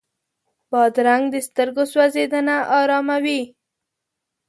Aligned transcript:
بادرنګ 0.71 1.23
د 1.33 1.35
سترګو 1.47 1.83
سوځېدنه 1.91 2.55
اراموي. 2.79 3.41